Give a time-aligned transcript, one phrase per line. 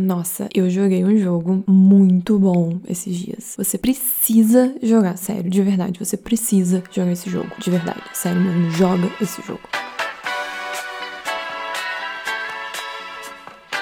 [0.00, 3.54] Nossa, eu joguei um jogo muito bom esses dias.
[3.58, 5.98] Você precisa jogar, sério, de verdade.
[5.98, 8.02] Você precisa jogar esse jogo, de verdade.
[8.14, 9.60] Sério mesmo, joga esse jogo.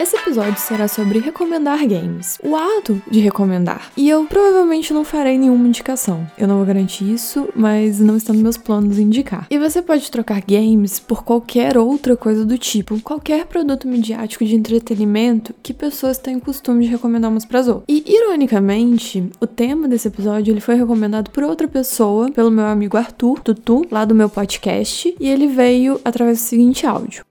[0.09, 3.93] Esse episódio será sobre recomendar games, o ato de recomendar.
[3.95, 6.27] E eu provavelmente não farei nenhuma indicação.
[6.39, 9.47] Eu não vou garantir isso, mas não está nos meus planos indicar.
[9.51, 14.55] E você pode trocar games por qualquer outra coisa do tipo, qualquer produto midiático de
[14.55, 17.85] entretenimento que pessoas têm costume de recomendar umas para as outras.
[17.87, 22.97] E ironicamente, o tema desse episódio ele foi recomendado por outra pessoa, pelo meu amigo
[22.97, 27.28] Arthur Tutu, lá do meu podcast, e ele veio através do seguinte áudio.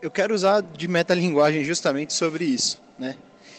[0.00, 3.16] Eu quero usar de metalinguagem justamente sobre isso, né?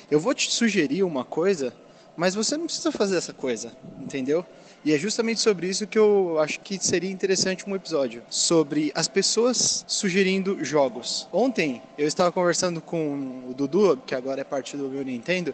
[0.09, 1.73] Eu vou te sugerir uma coisa,
[2.16, 4.45] mas você não precisa fazer essa coisa, entendeu?
[4.85, 9.09] E é justamente sobre isso que eu acho que seria interessante um episódio sobre as
[9.09, 11.27] pessoas sugerindo jogos.
[11.33, 15.53] Ontem eu estava conversando com o Dudu, que agora é parte do meu Nintendo,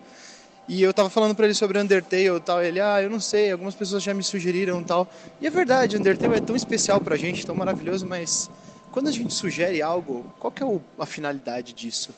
[0.67, 3.51] e eu tava falando para ele sobre Undertale e tal, ele, ah, eu não sei,
[3.51, 5.07] algumas pessoas já me sugeriram tal.
[5.41, 8.51] E é verdade, Undertale é tão especial pra gente, tão maravilhoso, mas
[8.95, 12.15] quando a gente sugere algo, qual que é a finalidade disso?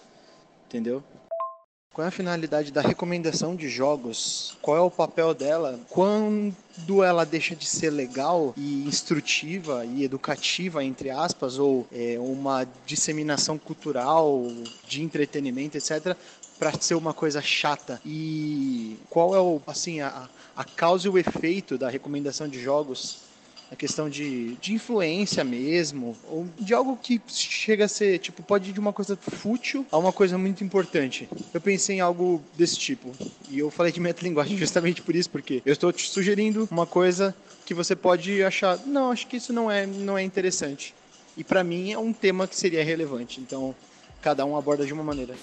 [0.68, 1.04] Entendeu?
[1.92, 4.56] Qual é a finalidade da recomendação de jogos?
[4.62, 5.80] Qual é o papel dela?
[5.90, 12.68] Quando ela deixa de ser legal e instrutiva e educativa, entre aspas, ou é, uma
[12.86, 14.46] disseminação cultural,
[14.88, 16.16] de entretenimento, etc.,
[16.60, 18.00] para ser uma coisa chata?
[18.06, 23.26] E qual é o, assim, a, a causa e o efeito da recomendação de jogos
[23.72, 28.70] a questão de, de influência mesmo, ou de algo que chega a ser, tipo, pode
[28.70, 31.28] ir de uma coisa fútil a uma coisa muito importante.
[31.54, 33.12] Eu pensei em algo desse tipo,
[33.50, 37.36] e eu falei de metalinguagem justamente por isso, porque eu estou te sugerindo uma coisa
[37.66, 40.94] que você pode achar, não, acho que isso não é, não é interessante.
[41.36, 43.76] E para mim é um tema que seria relevante, então
[44.22, 45.36] cada um aborda de uma maneira.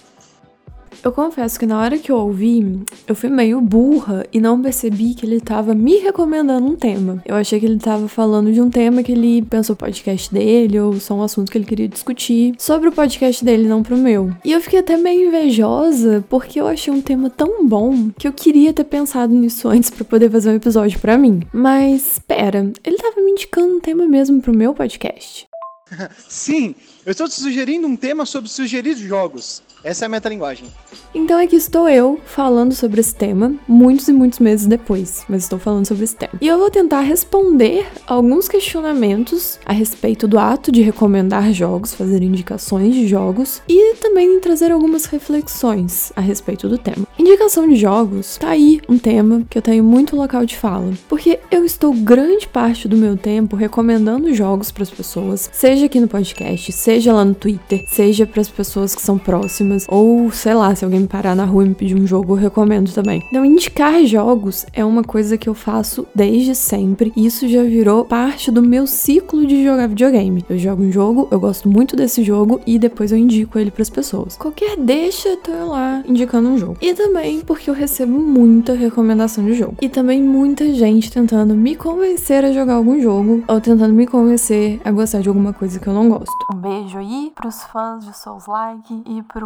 [1.03, 5.13] Eu confesso que na hora que eu ouvi, eu fui meio burra e não percebi
[5.13, 7.21] que ele tava me recomendando um tema.
[7.25, 10.99] Eu achei que ele tava falando de um tema que ele pensou podcast dele ou
[10.99, 14.35] só um assunto que ele queria discutir sobre o podcast dele, não pro meu.
[14.43, 18.33] E eu fiquei até meio invejosa porque eu achei um tema tão bom que eu
[18.33, 21.41] queria ter pensado nisso antes para poder fazer um episódio para mim.
[21.53, 25.47] Mas, pera, ele tava me indicando um tema mesmo pro meu podcast.
[26.27, 29.61] Sim, eu estou te sugerindo um tema sobre sugerir jogos.
[29.85, 30.67] Essa é a metalinguagem.
[31.13, 35.59] Então aqui estou eu falando sobre esse tema, muitos e muitos meses depois, mas estou
[35.59, 36.33] falando sobre esse tema.
[36.41, 42.23] E eu vou tentar responder alguns questionamentos a respeito do ato de recomendar jogos, fazer
[42.23, 47.05] indicações de jogos e também trazer algumas reflexões a respeito do tema.
[47.17, 51.39] Indicação de jogos, tá aí um tema que eu tenho muito local de fala, porque
[51.51, 56.07] eu estou grande parte do meu tempo recomendando jogos para as pessoas, seja aqui no
[56.07, 60.75] podcast, seja lá no Twitter, seja para as pessoas que são próximas ou sei lá,
[60.75, 63.23] se alguém me parar na rua e me pedir um jogo, eu recomendo também.
[63.27, 67.11] Então, indicar jogos é uma coisa que eu faço desde sempre.
[67.15, 70.45] E isso já virou parte do meu ciclo de jogar videogame.
[70.49, 73.81] Eu jogo um jogo, eu gosto muito desse jogo e depois eu indico ele para
[73.81, 74.37] as pessoas.
[74.37, 76.77] Qualquer deixa, tô lá indicando um jogo.
[76.81, 79.77] E também porque eu recebo muita recomendação de jogo.
[79.81, 84.79] E também muita gente tentando me convencer a jogar algum jogo ou tentando me convencer
[84.83, 86.31] a gostar de alguma coisa que eu não gosto.
[86.53, 89.45] Um beijo aí pros fãs de Souls Like e pro.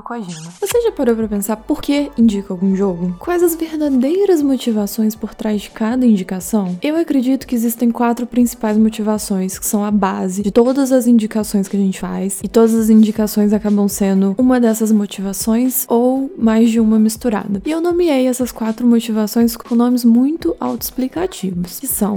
[0.60, 3.16] Você já parou para pensar por que indica algum jogo?
[3.20, 6.78] Quais as verdadeiras motivações por trás de cada indicação?
[6.82, 11.68] Eu acredito que existem quatro principais motivações que são a base de todas as indicações
[11.68, 16.70] que a gente faz, e todas as indicações acabam sendo uma dessas motivações ou mais
[16.70, 17.62] de uma misturada.
[17.66, 22.16] E eu nomeei essas quatro motivações com nomes muito autoexplicativos, que são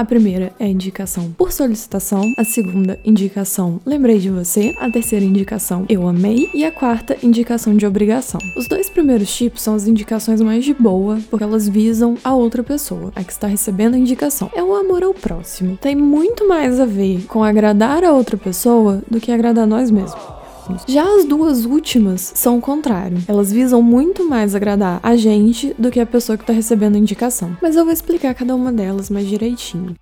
[0.00, 5.22] a primeira é a indicação por solicitação, a segunda indicação lembrei de você, a terceira
[5.22, 8.40] indicação eu amei e a quarta indicação de obrigação.
[8.56, 12.62] Os dois primeiros tipos são as indicações mais de boa, porque elas visam a outra
[12.62, 14.50] pessoa, a que está recebendo a indicação.
[14.54, 15.76] É o amor ao próximo.
[15.76, 20.39] Tem muito mais a ver com agradar a outra pessoa do que agradar nós mesmos.
[20.86, 23.18] Já as duas últimas são o contrário.
[23.26, 26.98] Elas visam muito mais agradar a gente do que a pessoa que está recebendo a
[26.98, 27.56] indicação.
[27.60, 29.94] Mas eu vou explicar cada uma delas mais direitinho.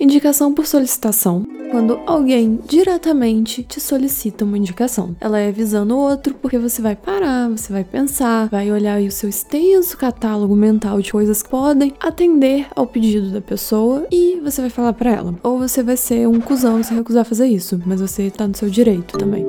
[0.00, 5.14] Indicação por solicitação quando alguém diretamente te solicita uma indicação.
[5.20, 9.10] Ela é visando o outro porque você vai parar, você vai pensar, vai olhar o
[9.10, 14.60] seu extenso catálogo mental de coisas que podem atender ao pedido da pessoa e você
[14.60, 15.34] vai falar para ela.
[15.42, 18.56] Ou você vai ser um cuzão se recusar a fazer isso, mas você tá no
[18.56, 19.44] seu direito também.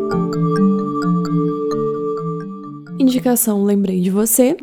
[2.99, 4.57] Indicação lembrei de você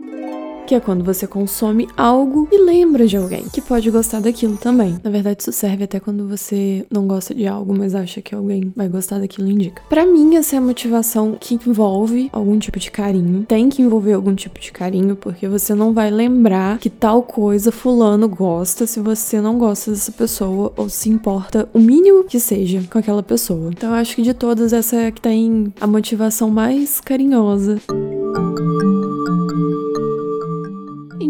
[0.67, 4.99] que é quando você consome algo e lembra de alguém que pode gostar daquilo também.
[5.03, 8.73] Na verdade, isso serve até quando você não gosta de algo, mas acha que alguém
[8.75, 9.83] vai gostar daquilo indica.
[9.89, 13.45] Para mim, essa é a motivação que envolve algum tipo de carinho.
[13.47, 17.71] Tem que envolver algum tipo de carinho, porque você não vai lembrar que tal coisa
[17.71, 22.83] fulano gosta se você não gosta dessa pessoa ou se importa o mínimo que seja
[22.91, 23.71] com aquela pessoa.
[23.71, 27.81] Então, eu acho que de todas essa é que tem a motivação mais carinhosa.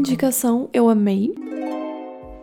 [0.06, 1.34] Indicação eu amei.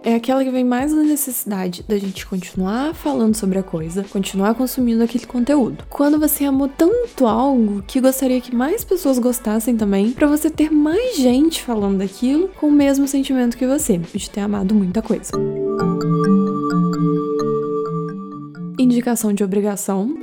[0.03, 4.53] É aquela que vem mais da necessidade da gente continuar falando sobre a coisa, continuar
[4.53, 5.85] consumindo aquele conteúdo.
[5.89, 10.69] Quando você amou tanto algo que gostaria que mais pessoas gostassem também, para você ter
[10.69, 15.31] mais gente falando daquilo com o mesmo sentimento que você, de ter amado muita coisa.
[18.77, 20.13] Indicação de obrigação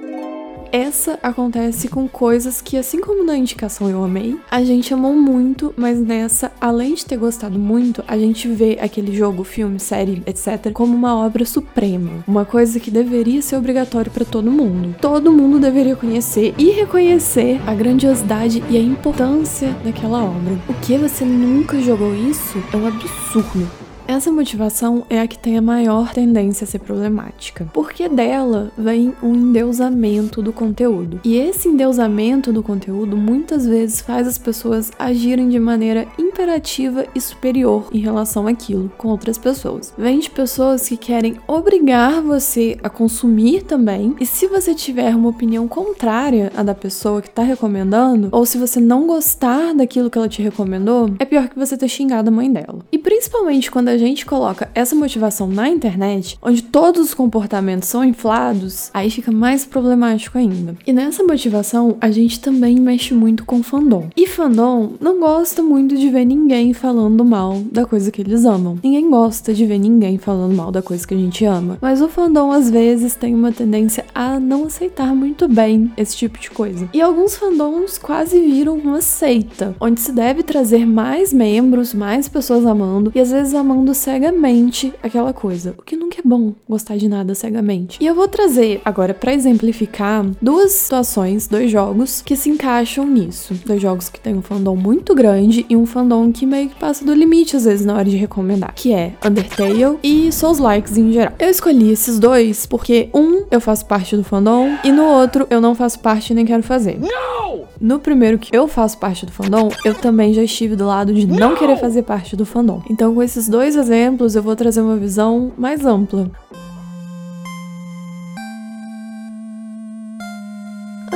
[0.73, 5.75] essa acontece com coisas que, assim como na indicação eu amei, a gente amou muito,
[5.77, 10.73] mas nessa, além de ter gostado muito, a gente vê aquele jogo, filme, série, etc.,
[10.73, 12.25] como uma obra suprema.
[12.27, 14.95] Uma coisa que deveria ser obrigatório para todo mundo.
[15.01, 20.59] Todo mundo deveria conhecer e reconhecer a grandiosidade e a importância daquela obra.
[20.69, 23.90] O que você nunca jogou isso é um absurdo.
[24.11, 29.15] Essa motivação é a que tem a maior tendência a ser problemática, porque dela vem
[29.23, 31.21] um endeusamento do conteúdo.
[31.23, 37.21] E esse endeusamento do conteúdo muitas vezes faz as pessoas agirem de maneira imperativa e
[37.21, 39.93] superior em relação àquilo com outras pessoas.
[39.99, 45.29] Vem de pessoas que querem obrigar você a consumir também, e se você tiver uma
[45.29, 50.19] opinião contrária à da pessoa que está recomendando, ou se você não gostar daquilo que
[50.19, 52.81] ela te recomendou, é pior que você ter xingado a mãe dela.
[52.91, 58.05] E principalmente quando a gente coloca essa motivação na internet, onde todos os comportamentos são
[58.05, 60.77] inflados, aí fica mais problemático ainda.
[60.87, 64.09] E nessa motivação, a gente também mexe muito com fandom.
[64.17, 68.79] E fandom não gosta muito de ver ninguém falando mal da coisa que eles amam.
[68.83, 71.79] Ninguém gosta de ver ninguém falando mal da coisa que a gente ama.
[71.81, 76.39] Mas o fandom às vezes tem uma tendência a não aceitar muito bem esse tipo
[76.39, 76.89] de coisa.
[76.93, 82.67] E alguns fandoms quase viram uma seita, onde se deve trazer mais membros, mais pessoas
[82.67, 87.09] amando e às vezes amando cegamente aquela coisa, o que nunca é bom gostar de
[87.09, 87.99] nada cegamente.
[88.01, 93.55] E eu vou trazer agora para exemplificar duas situações, dois jogos que se encaixam nisso.
[93.65, 97.05] Dois jogos que têm um fandom muito grande e um fandom que meio que passa
[97.05, 101.13] do limite às vezes na hora de recomendar, que é Undertale e Souls Likes em
[101.13, 101.33] geral.
[101.39, 105.61] Eu escolhi esses dois porque um eu faço parte do fandom e no outro eu
[105.61, 106.99] não faço parte nem quero fazer.
[106.99, 107.65] Não!
[107.81, 111.27] No primeiro que eu faço parte do fandom, eu também já estive do lado de
[111.27, 112.83] não, não querer fazer parte do fandom.
[112.91, 116.31] Então com esses dois exemplos, eu vou trazer uma visão mais ampla.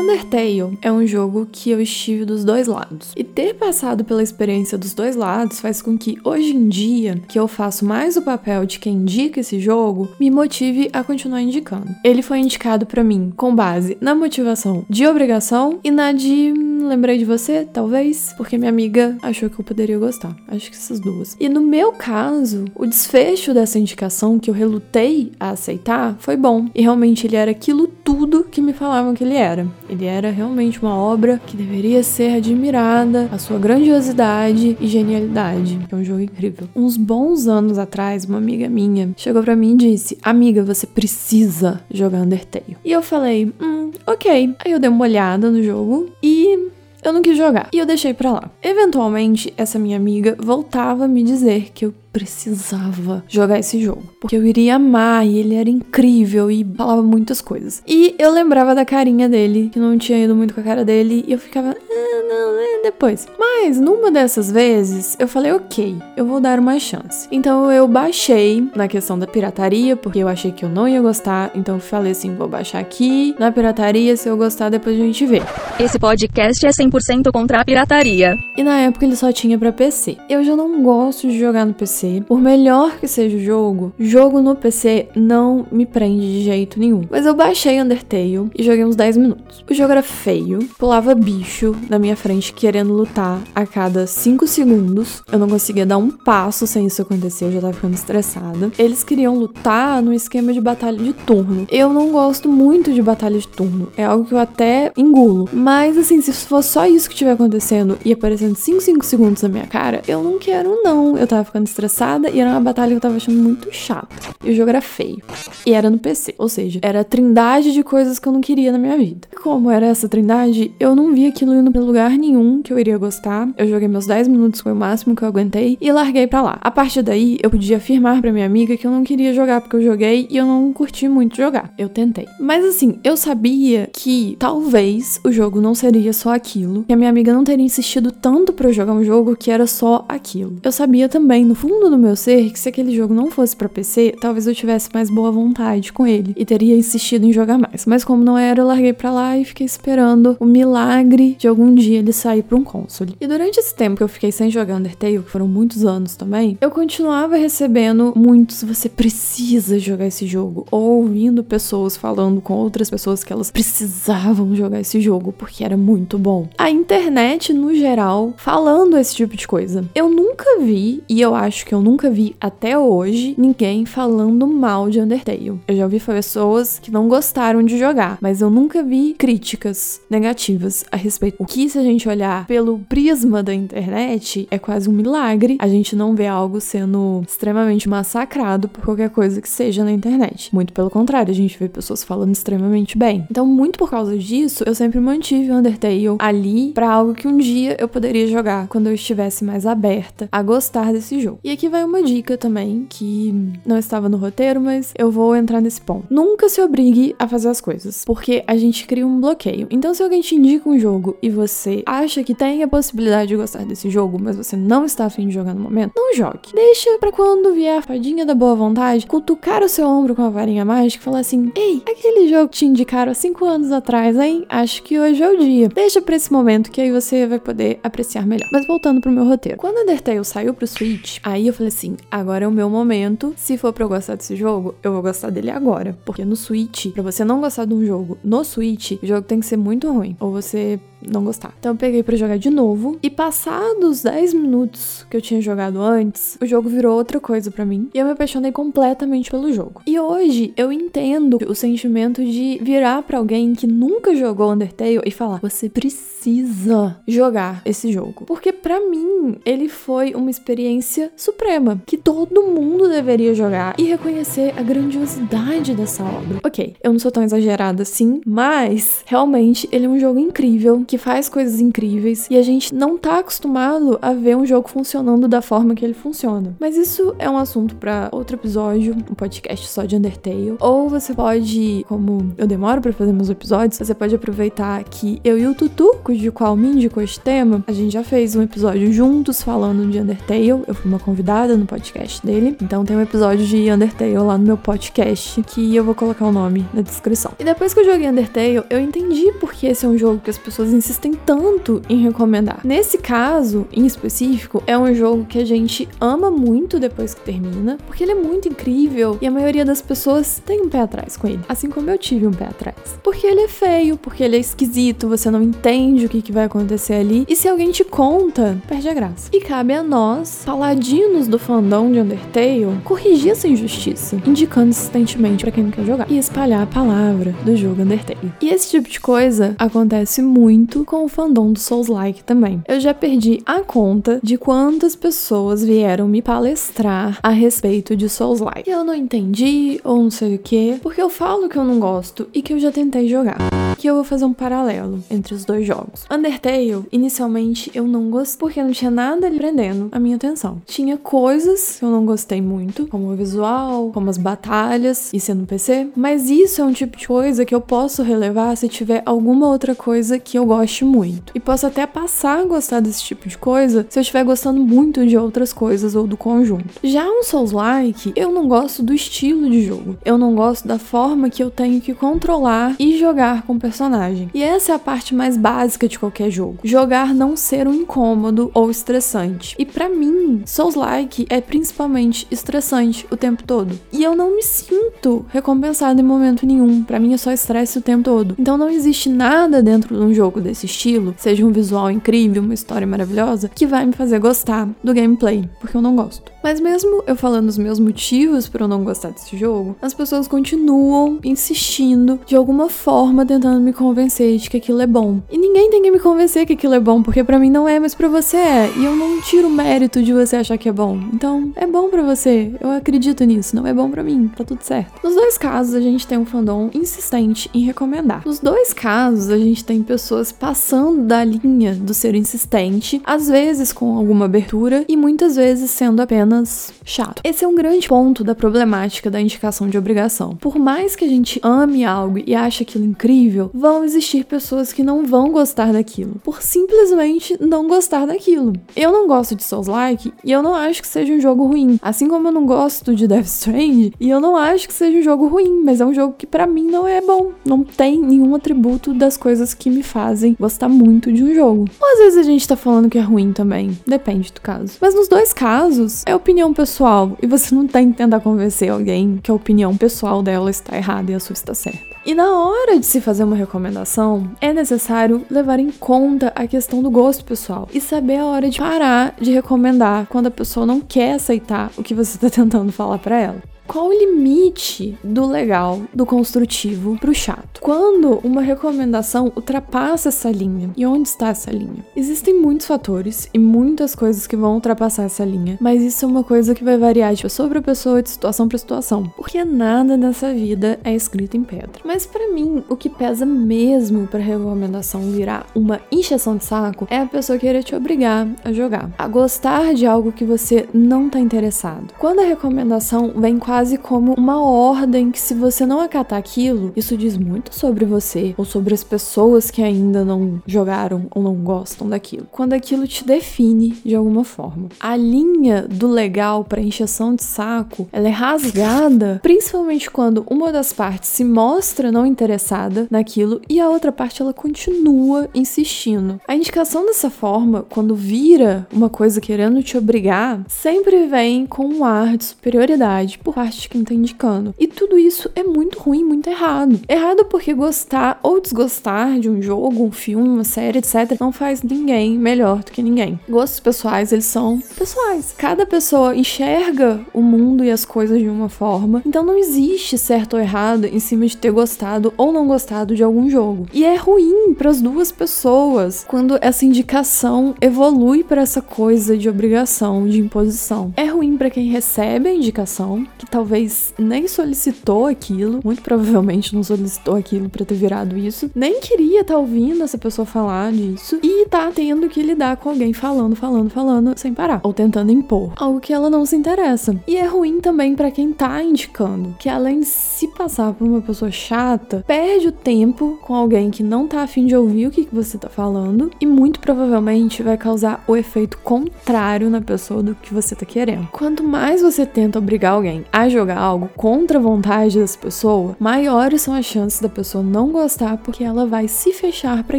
[0.05, 3.13] Undertale é um jogo que eu estive dos dois lados.
[3.17, 7.39] E ter passado pela experiência dos dois lados faz com que hoje em dia, que
[7.39, 11.89] eu faço mais o papel de quem indica esse jogo, me motive a continuar indicando.
[12.05, 16.87] Ele foi indicado para mim com base na motivação de obrigação e na de hum,
[16.87, 20.37] lembrei de você, talvez, porque minha amiga achou que eu poderia gostar.
[20.49, 21.35] Acho que essas duas.
[21.41, 26.69] E no meu caso, o desfecho dessa indicação que eu relutei a aceitar foi bom.
[26.75, 29.67] E realmente ele era aquilo tudo que me falavam que ele era.
[29.95, 35.79] Ele era realmente uma obra que deveria ser admirada, a sua grandiosidade e genialidade.
[35.89, 36.69] É um jogo incrível.
[36.75, 41.81] Uns bons anos atrás, uma amiga minha chegou para mim e disse: Amiga, você precisa
[41.89, 42.77] jogar Undertale.
[42.85, 44.57] E eu falei: Hum, ok.
[44.65, 46.71] Aí eu dei uma olhada no jogo e
[47.05, 47.69] eu não quis jogar.
[47.73, 48.51] E eu deixei pra lá.
[48.63, 54.05] Eventualmente, essa minha amiga voltava a me dizer que eu precisava jogar esse jogo.
[54.21, 57.83] Porque eu iria amar e ele era incrível e falava muitas coisas.
[57.87, 61.25] E eu lembrava da carinha dele, que não tinha ido muito com a cara dele,
[61.27, 63.27] e eu ficava, ah, não, é depois.
[63.39, 67.29] Mas numa dessas vezes, eu falei, ok, eu vou dar uma chance.
[67.31, 71.51] Então eu baixei na questão da pirataria, porque eu achei que eu não ia gostar.
[71.55, 75.27] Então eu falei assim, vou baixar aqui na pirataria, se eu gostar, depois a gente
[75.27, 75.43] vê.
[75.79, 78.37] Esse podcast é 100% contra a pirataria.
[78.57, 80.17] E na época ele só tinha para PC.
[80.29, 82.23] Eu já não gosto de jogar no PC.
[82.27, 87.03] Por melhor que seja o jogo, jogo no PC não me prende de jeito nenhum.
[87.11, 89.65] Mas eu baixei Undertale e joguei uns 10 minutos.
[89.69, 95.23] O jogo era feio, pulava bicho na minha frente querendo lutar a cada 5 segundos.
[95.31, 98.73] Eu não conseguia dar um passo sem isso acontecer, eu já tava ficando estressada.
[98.79, 101.67] Eles queriam lutar no esquema de batalha de turno.
[101.71, 105.51] Eu não gosto muito de batalha de turno, é algo que eu até engulo.
[105.53, 109.51] Mas assim, se for só isso que estiver acontecendo e aparecendo 5, 5 segundos na
[109.51, 111.19] minha cara, eu não quero não.
[111.19, 114.17] Eu tava ficando estressada e era uma batalha que eu tava achando muito chata.
[114.43, 115.19] E o jogo era feio.
[115.67, 116.35] E era no PC.
[116.39, 119.29] Ou seja, era a trindade de coisas que eu não queria na minha vida.
[119.43, 122.99] Como era essa trindade, eu não vi aquilo indo pra lugar nenhum que eu iria
[122.99, 123.49] gostar.
[123.57, 126.59] Eu joguei meus 10 minutos, foi o máximo que eu aguentei, e larguei pra lá.
[126.61, 129.77] A partir daí, eu podia afirmar pra minha amiga que eu não queria jogar porque
[129.77, 131.73] eu joguei e eu não curti muito jogar.
[131.77, 132.27] Eu tentei.
[132.39, 137.11] Mas assim, eu sabia que talvez o jogo não seria só aquilo, que a minha
[137.11, 140.57] amiga não teria insistido tanto para jogar um jogo que era só aquilo.
[140.63, 143.69] Eu sabia também, no fundo do meu ser, que se aquele jogo não fosse para
[143.69, 147.87] PC, talvez eu tivesse mais boa vontade com ele e teria insistido em jogar mais.
[147.87, 151.75] Mas como não era, eu larguei pra lá e fiquei esperando o milagre de algum
[151.75, 153.15] dia ele sair pra um console.
[153.21, 156.59] E durante esse tempo que eu fiquei sem jogar Undertale, que foram muitos anos também,
[156.61, 162.89] eu continuava recebendo muitos você precisa jogar esse jogo, ou ouvindo pessoas falando com outras
[162.89, 166.49] pessoas que elas precisavam jogar esse jogo porque era muito bom.
[166.57, 169.85] A internet no geral falando esse tipo de coisa.
[169.95, 174.89] Eu nunca vi, e eu acho que eu nunca vi até hoje, ninguém falando mal
[174.89, 175.61] de Undertale.
[175.69, 180.85] Eu já ouvi pessoas que não gostaram de jogar, mas eu nunca vi críticas negativas
[180.91, 181.37] a respeito.
[181.39, 185.95] O que a gente olhar pelo prisma da internet é quase um milagre a gente
[185.95, 190.49] não ver algo sendo extremamente massacrado por qualquer coisa que seja na internet.
[190.53, 193.27] Muito pelo contrário, a gente vê pessoas falando extremamente bem.
[193.31, 197.77] Então, muito por causa disso, eu sempre mantive Undertale ali para algo que um dia
[197.79, 201.39] eu poderia jogar quando eu estivesse mais aberta a gostar desse jogo.
[201.43, 205.61] E aqui vai uma dica também que não estava no roteiro, mas eu vou entrar
[205.61, 206.07] nesse ponto.
[206.11, 209.67] Nunca se obrigue a fazer as coisas, porque a gente cria um bloqueio.
[209.71, 213.37] Então, se alguém te indica um jogo e você acha que tem a possibilidade de
[213.37, 216.53] gostar desse jogo, mas você não está afim de jogar no momento, não jogue.
[216.55, 220.29] Deixa para quando vier a fadinha da boa vontade, cutucar o seu ombro com a
[220.29, 224.17] varinha mágica e falar assim: Ei, aquele jogo que te indicaram há 5 anos atrás,
[224.19, 224.45] hein?
[224.49, 225.69] Acho que hoje é o dia.
[225.69, 228.49] Deixa pra esse momento que aí você vai poder apreciar melhor.
[228.53, 229.59] Mas voltando pro meu roteiro.
[229.59, 233.35] Quando Undertale saiu pro Switch, aí eu falei assim: agora é o meu momento.
[233.37, 235.97] Se for pra eu gostar desse jogo, eu vou gostar dele agora.
[236.05, 239.41] Porque no Switch, pra você não gostar de um jogo no Switch, o jogo tem
[239.41, 240.17] que ser muito ruim.
[240.21, 240.79] Ou você
[241.11, 241.55] não gostar.
[241.59, 245.81] Então eu peguei para jogar de novo e passados 10 minutos que eu tinha jogado
[245.81, 249.83] antes, o jogo virou outra coisa para mim e eu me apaixonei completamente pelo jogo.
[249.87, 255.11] E hoje eu entendo o sentimento de virar para alguém que nunca jogou Undertale e
[255.11, 258.25] falar: "Você precisa jogar esse jogo".
[258.27, 264.55] Porque para mim ele foi uma experiência suprema que todo mundo deveria jogar e reconhecer
[264.59, 266.39] a grandiosidade dessa obra.
[266.45, 270.94] OK, eu não sou tão exagerada assim, mas realmente ele é um jogo incrível que
[270.99, 275.43] faz coisas incríveis e a gente não tá acostumado a ver um jogo funcionando da
[275.43, 276.55] forma que ele funciona.
[276.61, 280.57] Mas isso é um assunto para outro episódio, um podcast só de Undertale.
[280.61, 285.39] Ou você pode, como eu demoro para fazer meus episódios, você pode aproveitar que eu
[285.39, 288.93] e o Tutu, cujo qual me indicou este tema, a gente já fez um episódio
[288.93, 290.49] juntos falando de Undertale.
[290.49, 292.57] Eu fui uma convidada no podcast dele.
[292.61, 296.33] Então tem um episódio de Undertale lá no meu podcast que eu vou colocar o
[296.33, 297.33] nome na descrição.
[297.39, 300.39] E depois que eu joguei Undertale, eu entendi porque esse é um jogo que as
[300.39, 302.61] pessoas insistem tanto em recomendar.
[302.63, 307.79] Nesse caso, em específico, é um jogo que a gente ama muito depois que termina,
[307.87, 311.27] porque ele é muito incrível e a maioria das pessoas tem um pé atrás com
[311.27, 312.77] ele, assim como eu tive um pé atrás.
[313.03, 316.45] Porque ele é feio, porque ele é esquisito, você não entende o que, que vai
[316.45, 319.31] acontecer ali, e se alguém te conta, perde a graça.
[319.33, 325.53] E cabe a nós, paladinos do fandom de Undertale, corrigir essa injustiça, indicando insistentemente para
[325.53, 328.33] quem não quer jogar e espalhar a palavra do jogo Undertale.
[328.43, 332.63] E esse tipo de coisa acontece muito muito com o fandom do Souls-like também.
[332.67, 338.69] Eu já perdi a conta de quantas pessoas vieram me palestrar a respeito de Souls-like.
[338.69, 342.27] Eu não entendi ou não sei o que, porque eu falo que eu não gosto
[342.33, 343.37] e que eu já tentei jogar.
[343.77, 346.05] Que eu vou fazer um paralelo entre os dois jogos.
[346.11, 350.61] Undertale, inicialmente eu não gostei porque não tinha nada ali prendendo a minha atenção.
[350.67, 355.47] Tinha coisas que eu não gostei muito, como o visual, como as batalhas e sendo
[355.47, 359.49] PC, mas isso é um tipo de coisa que eu posso relevar se tiver alguma
[359.49, 361.33] outra coisa que eu goste muito.
[361.35, 365.07] E posso até passar a gostar desse tipo de coisa se eu estiver gostando muito
[365.07, 366.81] de outras coisas ou do conjunto.
[366.83, 369.97] Já um Souls-like, eu não gosto do estilo de jogo.
[370.05, 374.29] Eu não gosto da forma que eu tenho que controlar e jogar com personagem.
[374.35, 376.59] E essa é a parte mais básica de qualquer jogo.
[376.63, 379.57] Jogar não ser um incômodo ou estressante.
[379.59, 383.81] E para mim, Souls-like é principalmente estressante o tempo todo.
[383.91, 386.83] E eu não me sinto recompensada em momento nenhum.
[386.83, 388.35] Para mim é só estresse o tempo todo.
[388.39, 392.53] Então não existe nada dentro de um jogo desse estilo, seja um visual incrível, uma
[392.53, 396.35] história maravilhosa, que vai me fazer gostar do gameplay, porque eu não gosto.
[396.43, 400.29] Mas mesmo eu falando os meus motivos para eu não gostar desse jogo, as pessoas
[400.29, 405.21] continuam insistindo de alguma forma tentando me convencer de que aquilo é bom.
[405.31, 407.79] E ninguém tem que me convencer que aquilo é bom, porque para mim não é,
[407.79, 408.73] mas para você é.
[408.77, 410.99] E eu não tiro mérito de você achar que é bom.
[411.13, 412.53] Então, é bom para você.
[412.61, 414.31] Eu acredito nisso, não é bom para mim.
[414.37, 414.93] Tá tudo certo.
[415.03, 418.23] Nos dois casos, a gente tem um fandom insistente em recomendar.
[418.25, 423.73] Nos dois casos, a gente tem pessoas passando da linha do ser insistente, às vezes
[423.73, 427.21] com alguma abertura e muitas vezes sendo apenas chato.
[427.25, 430.37] Esse é um grande ponto da problemática da indicação de obrigação.
[430.37, 434.83] Por mais que a gente ame algo e ache aquilo incrível, vão existir pessoas que
[434.83, 438.53] não vão gostar daquilo, por simplesmente não gostar daquilo.
[438.77, 442.09] Eu não gosto de Souls-like e eu não acho que seja um jogo ruim, assim
[442.09, 445.27] como eu não gosto de Death Stranding e eu não acho que seja um jogo
[445.27, 448.95] ruim, mas é um jogo que para mim não é bom, não tem nenhum atributo
[448.95, 451.65] das coisas que me fazem gostar muito de um jogo.
[451.81, 454.79] Ou às vezes a gente tá falando que é ruim também, depende do caso.
[454.81, 459.19] Mas nos dois casos, é opinião pessoal e você não tem que tentar convencer alguém
[459.23, 461.95] que a opinião pessoal dela está errada e a sua está certa.
[462.07, 466.83] E na hora de se fazer uma recomendação, é necessário levar em conta a questão
[466.83, 470.81] do gosto pessoal e saber a hora de parar de recomendar quando a pessoa não
[470.81, 473.54] quer aceitar o que você está tentando falar para ela.
[473.67, 477.61] Qual o limite do legal, do construtivo pro chato?
[477.61, 480.71] Quando uma recomendação ultrapassa essa linha?
[480.77, 481.85] E onde está essa linha?
[481.97, 486.23] Existem muitos fatores e muitas coisas que vão ultrapassar essa linha, mas isso é uma
[486.23, 490.33] coisa que vai variar de pessoa para pessoa, de situação para situação, porque nada nessa
[490.33, 491.81] vida é escrito em pedra.
[491.85, 496.99] Mas para mim, o que pesa mesmo para recomendação virar uma injeção de saco é
[496.99, 501.19] a pessoa querer te obrigar a jogar, a gostar de algo que você não tá
[501.19, 501.95] interessado.
[501.99, 506.73] Quando a recomendação vem com quase como uma ordem que se você não acatar aquilo,
[506.75, 511.37] isso diz muito sobre você ou sobre as pessoas que ainda não jogaram ou não
[511.37, 512.27] gostam daquilo.
[512.33, 514.71] Quando aquilo te define de alguma forma.
[514.81, 520.73] A linha do legal para encheção de saco, ela é rasgada, principalmente quando uma das
[520.73, 526.21] partes se mostra não interessada naquilo e a outra parte ela continua insistindo.
[526.27, 531.85] A indicação dessa forma, quando vira uma coisa querendo te obrigar, sempre vem com um
[531.85, 534.55] ar de superioridade por parte de quem tá indicando.
[534.59, 536.81] E tudo isso é muito ruim, muito errado.
[536.89, 541.63] Errado porque gostar ou desgostar de um jogo, um filme, uma série, etc., não faz
[541.63, 543.21] ninguém melhor do que ninguém.
[543.29, 545.35] Gostos pessoais, eles são pessoais.
[545.37, 549.03] Cada pessoa enxerga o mundo e as coisas de uma forma.
[549.05, 553.05] Então não existe certo ou errado em cima de ter gostado ou não gostado de
[553.05, 553.67] algum jogo.
[553.75, 559.29] E é ruim para as duas pessoas quando essa indicação evolui para essa coisa de
[559.29, 560.95] obrigação, de imposição.
[560.97, 566.63] É ruim para quem recebe a indicação, que talvez nem solicitou aquilo, muito provavelmente não
[566.63, 571.19] solicitou aquilo para ter virado isso, nem queria estar tá ouvindo essa pessoa falar disso
[571.21, 575.53] e tá tendo que lidar com alguém falando, falando, falando sem parar, ou tentando impor
[575.57, 576.95] algo que ela não se interessa.
[577.09, 581.01] E é ruim também para quem tá indicando, que além de se passar por uma
[581.01, 585.07] pessoa chata, perde o tempo com alguém que não tá afim de ouvir o que,
[585.07, 590.15] que você tá falando e muito provavelmente vai causar o efeito contrário na pessoa do
[590.15, 591.09] que você tá querendo.
[591.11, 596.43] Quanto mais você tenta obrigar alguém a jogar algo contra a vontade dessa pessoa, maiores
[596.43, 599.79] são as chances da pessoa não gostar porque ela vai se fechar para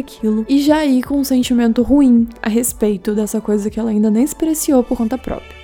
[0.00, 4.10] aquilo e já ir com um sentimento ruim a respeito dessa coisa que ela ainda
[4.10, 5.56] nem expressou por conta própria.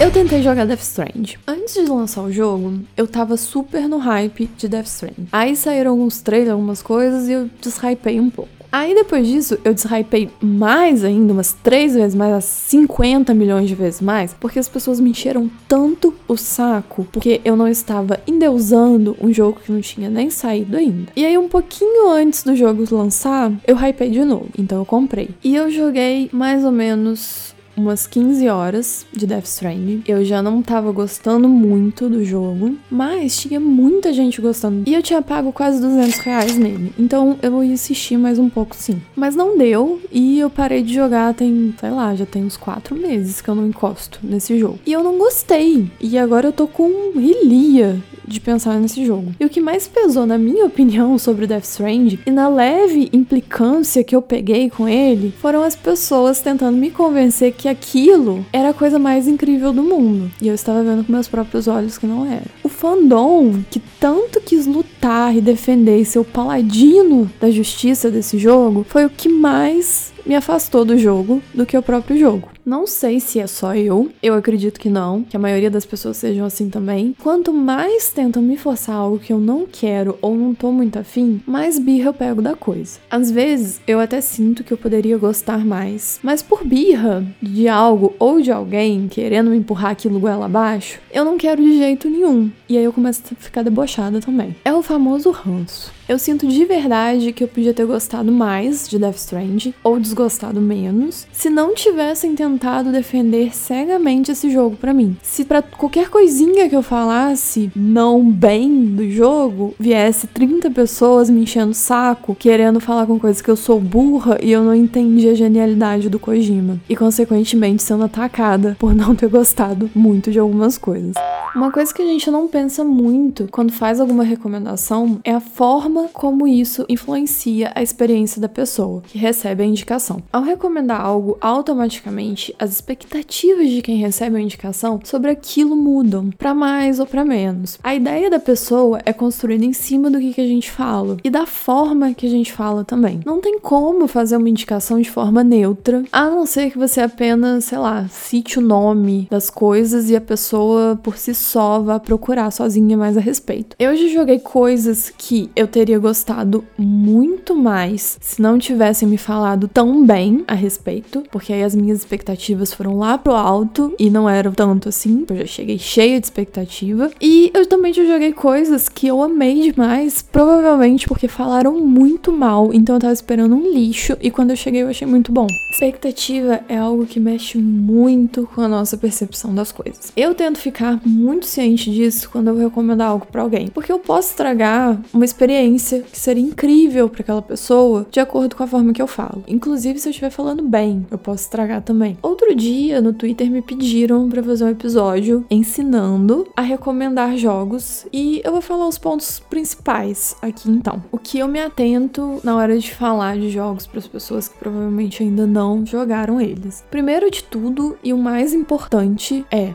[0.00, 1.34] Eu tentei jogar Death Strand.
[1.46, 5.26] Antes de lançar o jogo, eu tava super no hype de Death Strand.
[5.30, 8.59] Aí saíram alguns trailers, algumas coisas e eu deshypei um pouco.
[8.72, 14.00] Aí depois disso, eu deshypei mais ainda, umas três vezes mais, 50 milhões de vezes
[14.00, 19.32] mais, porque as pessoas me encheram tanto o saco, porque eu não estava endeusando um
[19.32, 21.12] jogo que não tinha nem saído ainda.
[21.16, 25.30] E aí, um pouquinho antes do jogo lançar, eu hypei de novo, então eu comprei.
[25.42, 30.02] E eu joguei mais ou menos umas 15 horas de Death Stranding.
[30.06, 34.82] Eu já não tava gostando muito do jogo, mas tinha muita gente gostando.
[34.86, 36.92] E eu tinha pago quase 200 reais nele.
[36.98, 39.00] Então eu ia insistir mais um pouco sim.
[39.16, 42.94] Mas não deu e eu parei de jogar tem, sei lá, já tem uns 4
[42.96, 44.78] meses que eu não encosto nesse jogo.
[44.86, 45.90] E eu não gostei.
[46.00, 49.32] E agora eu tô com rilia de pensar nesse jogo.
[49.40, 54.04] E o que mais pesou, na minha opinião, sobre Death Stranding e na leve implicância
[54.04, 58.74] que eu peguei com ele foram as pessoas tentando me convencer que aquilo era a
[58.74, 60.30] coisa mais incrível do mundo.
[60.40, 62.44] E eu estava vendo com meus próprios olhos que não era.
[62.62, 68.38] O fandom, que tanto quis lutar e defender e ser o paladino da justiça desse
[68.38, 72.48] jogo foi o que mais me afastou do jogo do que o próprio jogo.
[72.64, 76.18] Não sei se é só eu, eu acredito que não, que a maioria das pessoas
[76.18, 77.16] sejam assim também.
[77.20, 81.40] Quanto mais tentam me forçar algo que eu não quero ou não tô muito afim,
[81.46, 82.98] mais birra eu pego da coisa.
[83.10, 88.14] Às vezes eu até sinto que eu poderia gostar mais, mas por birra de algo
[88.18, 92.50] ou de alguém querendo me empurrar aquilo goela abaixo, eu não quero de jeito nenhum.
[92.68, 94.54] E aí eu começo a ficar debochada também.
[94.64, 95.92] É o famoso ranço.
[96.10, 100.60] Eu sinto de verdade que eu podia ter gostado mais de Death Strand ou desgostado
[100.60, 105.16] menos se não tivessem tentado defender cegamente esse jogo para mim.
[105.22, 111.42] Se para qualquer coisinha que eu falasse não bem do jogo, viesse 30 pessoas me
[111.42, 115.28] enchendo o saco, querendo falar com coisas que eu sou burra e eu não entendi
[115.28, 120.76] a genialidade do Kojima, e consequentemente sendo atacada por não ter gostado muito de algumas
[120.76, 121.14] coisas.
[121.54, 125.99] Uma coisa que a gente não pensa muito quando faz alguma recomendação é a forma
[126.08, 130.22] como isso influencia a experiência da pessoa que recebe a indicação.
[130.32, 136.54] Ao recomendar algo automaticamente, as expectativas de quem recebe a indicação sobre aquilo mudam, para
[136.54, 137.78] mais ou para menos.
[137.82, 141.30] A ideia da pessoa é construída em cima do que, que a gente fala e
[141.30, 143.20] da forma que a gente fala também.
[143.24, 147.64] Não tem como fazer uma indicação de forma neutra, a não ser que você apenas,
[147.64, 152.50] sei lá, cite o nome das coisas e a pessoa por si só vá procurar
[152.50, 153.76] sozinha mais a respeito.
[153.78, 159.16] Eu já joguei coisas que eu teria teria gostado muito mais se não tivessem me
[159.16, 164.08] falado tão bem a respeito, porque aí as minhas expectativas foram lá pro alto e
[164.08, 167.10] não eram tanto assim, eu já cheguei cheia de expectativa.
[167.20, 172.72] E eu também já joguei coisas que eu amei demais, provavelmente porque falaram muito mal,
[172.72, 175.48] então eu tava esperando um lixo e quando eu cheguei eu achei muito bom.
[175.72, 180.12] Expectativa é algo que mexe muito com a nossa percepção das coisas.
[180.16, 183.98] Eu tento ficar muito ciente disso quando eu vou recomendar algo para alguém, porque eu
[183.98, 188.92] posso estragar uma experiência que seria incrível para aquela pessoa, de acordo com a forma
[188.92, 189.44] que eu falo.
[189.46, 192.16] Inclusive, se eu estiver falando bem, eu posso estragar também.
[192.22, 198.40] Outro dia, no Twitter, me pediram para fazer um episódio ensinando a recomendar jogos e
[198.44, 201.02] eu vou falar os pontos principais aqui então.
[201.10, 204.58] O que eu me atento na hora de falar de jogos para as pessoas que
[204.58, 206.84] provavelmente ainda não jogaram eles.
[206.90, 209.72] Primeiro de tudo e o mais importante é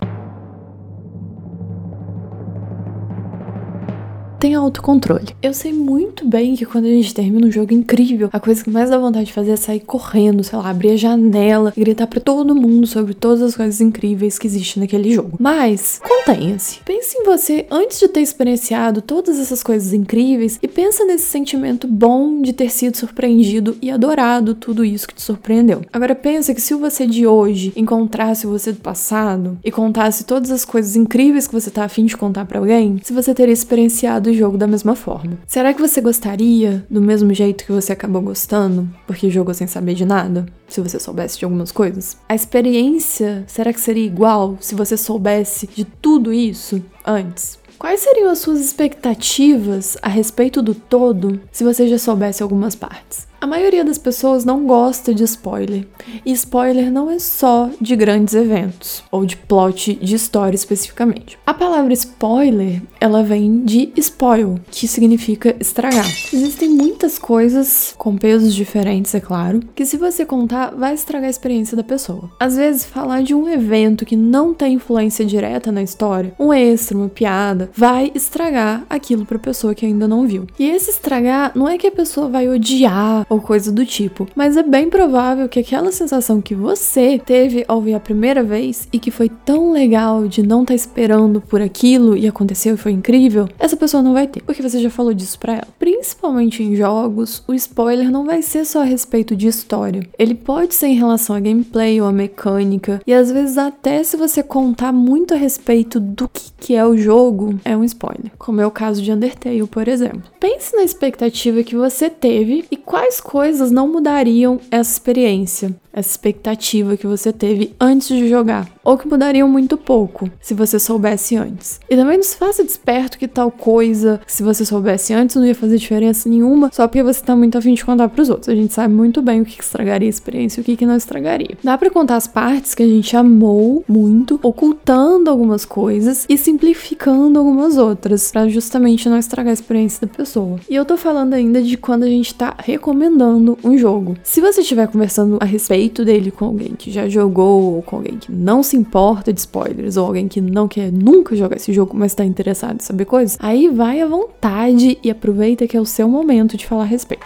[4.45, 5.35] tem autocontrole.
[5.41, 8.69] Eu sei muito bem que quando a gente termina um jogo incrível, a coisa que
[8.69, 12.05] mais dá vontade de fazer é sair correndo, sei lá, abrir a janela e gritar
[12.05, 15.35] para todo mundo sobre todas as coisas incríveis que existem naquele jogo.
[15.39, 16.81] Mas contenha-se.
[16.85, 21.87] Pense em você antes de ter experienciado todas essas coisas incríveis e pensa nesse sentimento
[21.87, 25.81] bom de ter sido surpreendido e adorado tudo isso que te surpreendeu.
[25.91, 30.63] Agora pensa que se você de hoje encontrasse você do passado e contasse todas as
[30.63, 34.57] coisas incríveis que você tá afim de contar para alguém, se você teria experienciado jogo
[34.57, 35.37] da mesma forma.
[35.47, 39.95] Será que você gostaria do mesmo jeito que você acabou gostando, porque jogou sem saber
[39.95, 40.45] de nada?
[40.67, 42.17] Se você soubesse de algumas coisas?
[42.27, 47.59] A experiência, será que seria igual se você soubesse de tudo isso antes?
[47.77, 53.27] Quais seriam as suas expectativas a respeito do todo se você já soubesse algumas partes?
[53.39, 55.85] A maioria das pessoas não gosta de spoiler,
[56.25, 61.37] e spoiler não é só de grandes eventos ou de plot de história especificamente.
[61.45, 66.07] A palavra spoiler, ela vem de spoil, que significa estragar.
[66.33, 71.31] Existem muitas coisas com pesos diferentes, é claro, que se você contar vai estragar a
[71.31, 72.31] experiência da pessoa.
[72.39, 76.97] Às vezes falar de um evento que não tem influência direta na história, um extra,
[76.97, 80.47] uma piada, vai estragar aquilo para a pessoa que ainda não viu.
[80.57, 84.27] E esse estragar não é que a pessoa vai odiar ou coisa do tipo.
[84.35, 88.87] Mas é bem provável que aquela sensação que você teve ao ver a primeira vez
[88.91, 92.77] e que foi tão legal de não estar tá esperando por aquilo e aconteceu e
[92.77, 95.67] foi incrível, essa pessoa não vai ter, porque você já falou disso pra ela.
[95.79, 100.07] Principalmente em jogos, o spoiler não vai ser só a respeito de história.
[100.17, 104.17] Ele pode ser em relação a gameplay ou a mecânica, e às vezes até se
[104.17, 108.31] você contar muito a respeito do que, que é o jogo, é um spoiler.
[108.37, 110.23] Como é o caso de Undertale, por exemplo.
[110.39, 116.97] Pense na expectativa que você teve e quais coisas não mudariam essa experiência essa expectativa
[116.97, 121.79] que você teve antes de jogar, ou que mudariam muito pouco se você soubesse antes.
[121.89, 125.55] E também não se faça desperto que tal coisa, se você soubesse antes, não ia
[125.55, 128.49] fazer diferença nenhuma, só porque você tá muito afim de contar pros outros.
[128.49, 130.97] A gente sabe muito bem o que estragaria a experiência e o que, que não
[130.97, 131.57] estragaria.
[131.63, 137.39] Dá para contar as partes que a gente amou muito, ocultando algumas coisas e simplificando
[137.39, 140.59] algumas outras, para justamente não estragar a experiência da pessoa.
[140.69, 144.15] E eu tô falando ainda de quando a gente tá recomendando recomendando um jogo.
[144.23, 148.17] Se você estiver conversando a respeito dele com alguém que já jogou, ou com alguém
[148.17, 151.95] que não se importa de spoilers, ou alguém que não quer nunca jogar esse jogo,
[151.95, 155.85] mas está interessado em saber coisas, aí vai à vontade e aproveita que é o
[155.85, 157.25] seu momento de falar a respeito.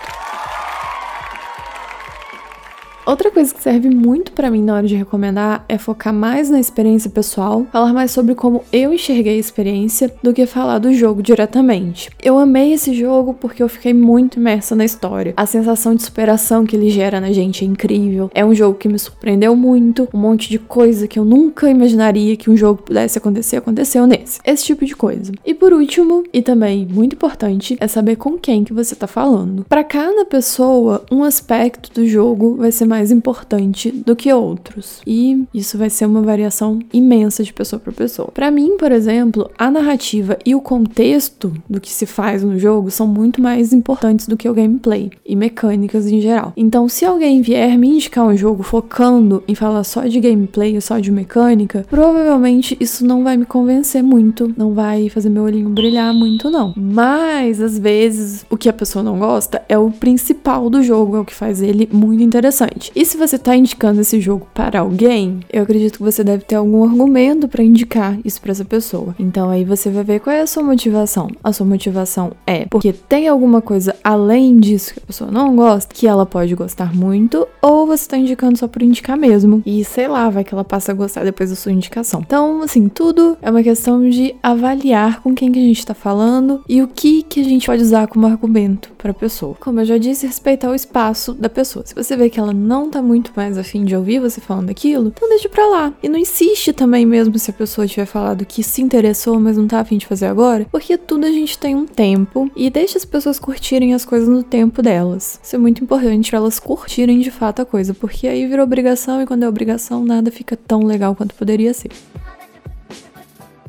[3.09, 6.59] Outra coisa que serve muito para mim na hora de recomendar é focar mais na
[6.59, 11.23] experiência pessoal, falar mais sobre como eu enxerguei a experiência do que falar do jogo
[11.23, 12.11] diretamente.
[12.21, 15.33] Eu amei esse jogo porque eu fiquei muito imersa na história.
[15.35, 18.29] A sensação de superação que ele gera na gente é incrível.
[18.31, 22.37] É um jogo que me surpreendeu muito, um monte de coisa que eu nunca imaginaria
[22.37, 24.39] que um jogo pudesse acontecer aconteceu nesse.
[24.45, 25.31] Esse tipo de coisa.
[25.43, 29.65] E por último, e também muito importante, é saber com quem que você tá falando.
[29.67, 35.01] Para cada pessoa, um aspecto do jogo vai ser mais mais importante do que outros.
[35.07, 38.29] E isso vai ser uma variação imensa de pessoa para pessoa.
[38.33, 42.91] Para mim, por exemplo, a narrativa e o contexto do que se faz no jogo
[42.91, 46.51] são muito mais importantes do que o gameplay e mecânicas em geral.
[46.57, 50.81] Então, se alguém vier me indicar um jogo focando em falar só de gameplay ou
[50.81, 55.69] só de mecânica, provavelmente isso não vai me convencer muito, não vai fazer meu olhinho
[55.69, 56.73] brilhar muito não.
[56.75, 61.19] Mas às vezes o que a pessoa não gosta é o principal do jogo, é
[61.21, 62.78] o que faz ele muito interessante.
[62.95, 66.55] E se você está indicando esse jogo para alguém, eu acredito que você deve ter
[66.55, 69.15] algum argumento para indicar isso para essa pessoa.
[69.19, 71.29] Então aí você vai ver qual é a sua motivação.
[71.43, 75.93] A sua motivação é porque tem alguma coisa além disso que a pessoa não gosta,
[75.93, 79.61] que ela pode gostar muito, ou você está indicando só por indicar mesmo.
[79.65, 82.21] E sei lá, vai que ela passa a gostar depois da sua indicação.
[82.25, 86.63] Então, assim, tudo é uma questão de avaliar com quem que a gente está falando
[86.67, 89.55] e o que que a gente pode usar como argumento para pessoa.
[89.59, 91.85] Como eu já disse, respeitar o espaço da pessoa.
[91.85, 94.69] Se você vê que ela não não tá muito mais afim de ouvir você falando
[94.69, 95.91] aquilo, então deixa pra lá.
[96.03, 99.67] E não insiste também mesmo se a pessoa tiver falado que se interessou, mas não
[99.67, 103.05] tá afim de fazer agora, porque tudo a gente tem um tempo e deixa as
[103.05, 105.39] pessoas curtirem as coisas no tempo delas.
[105.41, 109.25] Isso é muito importante elas curtirem de fato a coisa, porque aí vira obrigação e
[109.25, 111.89] quando é obrigação nada fica tão legal quanto poderia ser.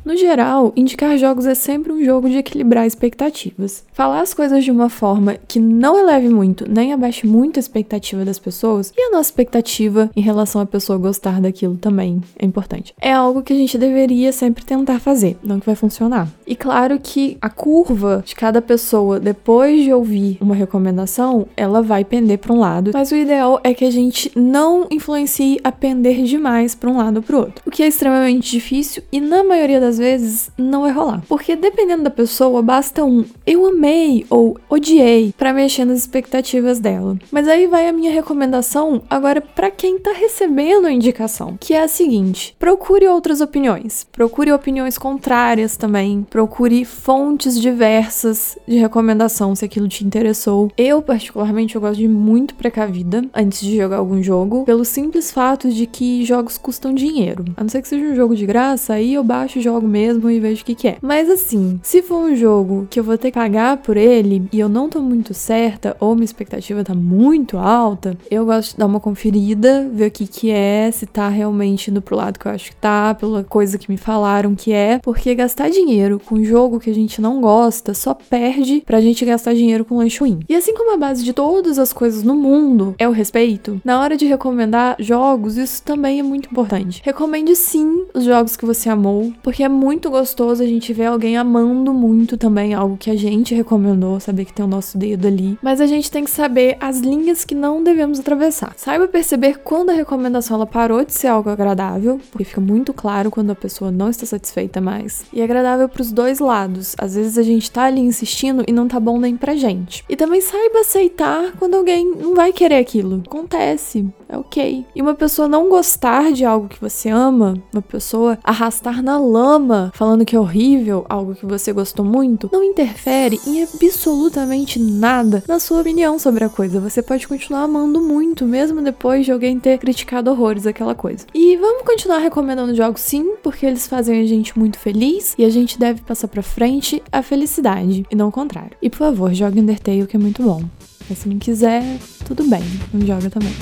[0.03, 3.85] No geral, indicar jogos é sempre um jogo de equilibrar expectativas.
[3.93, 8.25] Falar as coisas de uma forma que não eleve muito, nem abaixe muito a expectativa
[8.25, 12.95] das pessoas, e a nossa expectativa em relação à pessoa gostar daquilo também é importante.
[12.99, 16.27] É algo que a gente deveria sempre tentar fazer, não que vai funcionar.
[16.47, 22.03] E claro que a curva de cada pessoa depois de ouvir uma recomendação, ela vai
[22.03, 26.23] pender para um lado, mas o ideal é que a gente não influencie a pender
[26.23, 29.43] demais para um lado ou para o outro, o que é extremamente difícil e na
[29.43, 31.23] maioria das vezes não vai rolar.
[31.27, 37.17] Porque dependendo da pessoa, basta um eu amei ou odiei para mexer nas expectativas dela.
[37.31, 41.83] Mas aí vai a minha recomendação agora para quem tá recebendo a indicação, que é
[41.83, 49.65] a seguinte: procure outras opiniões, procure opiniões contrárias também, procure fontes diversas de recomendação se
[49.65, 50.71] aquilo te interessou.
[50.77, 55.69] Eu particularmente eu gosto de muito precavida antes de jogar algum jogo, pelo simples fato
[55.69, 57.45] de que jogos custam dinheiro.
[57.57, 60.29] A não ser que seja um jogo de graça, aí eu baixo jogos jogo mesmo
[60.29, 60.97] e vejo o que, que é.
[61.01, 64.59] Mas assim, se for um jogo que eu vou ter que pagar por ele e
[64.59, 68.85] eu não tô muito certa, ou minha expectativa tá muito alta, eu gosto de dar
[68.85, 72.51] uma conferida, ver o que, que é, se tá realmente indo pro lado que eu
[72.51, 76.43] acho que tá, pela coisa que me falaram que é, porque gastar dinheiro com um
[76.43, 80.39] jogo que a gente não gosta só perde pra gente gastar dinheiro com lanche ruim.
[80.47, 83.99] E assim como a base de todas as coisas no mundo é o respeito, na
[83.99, 87.01] hora de recomendar jogos, isso também é muito importante.
[87.03, 91.37] Recomende sim os jogos que você amou, porque é muito gostoso a gente ver alguém
[91.37, 95.57] amando muito também algo que a gente recomendou, saber que tem o nosso dedo ali.
[95.61, 98.73] Mas a gente tem que saber as linhas que não devemos atravessar.
[98.75, 103.31] Saiba perceber quando a recomendação ela parou de ser algo agradável, porque fica muito claro
[103.31, 105.23] quando a pessoa não está satisfeita mais.
[105.33, 106.95] E agradável para os dois lados.
[106.97, 110.03] Às vezes a gente tá ali insistindo e não tá bom nem pra gente.
[110.09, 113.23] E também saiba aceitar quando alguém não vai querer aquilo.
[113.25, 114.85] Acontece, é ok.
[114.95, 119.51] E uma pessoa não gostar de algo que você ama, uma pessoa arrastar na lama
[119.51, 125.43] ama, falando que é horrível, algo que você gostou muito, não interfere em absolutamente nada
[125.47, 126.79] na sua opinião sobre a coisa.
[126.79, 131.25] Você pode continuar amando muito, mesmo depois de alguém ter criticado horrores aquela coisa.
[131.33, 135.49] E vamos continuar recomendando jogos sim, porque eles fazem a gente muito feliz e a
[135.49, 138.77] gente deve passar pra frente a felicidade, e não o contrário.
[138.81, 140.63] E por favor, jogue Undertale que é muito bom.
[141.09, 141.83] Mas se não quiser,
[142.25, 142.63] tudo bem,
[142.93, 143.53] não joga também.